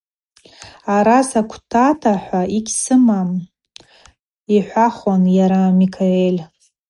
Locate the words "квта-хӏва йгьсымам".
1.49-3.29